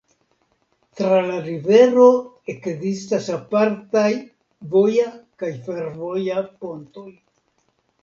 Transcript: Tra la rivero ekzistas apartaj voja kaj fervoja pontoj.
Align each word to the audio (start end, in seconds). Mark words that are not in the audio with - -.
Tra 1.01 1.19
la 1.27 1.35
rivero 1.47 2.07
ekzistas 2.55 3.29
apartaj 3.37 4.09
voja 4.75 5.09
kaj 5.45 5.55
fervoja 5.71 6.45
pontoj. 6.61 7.11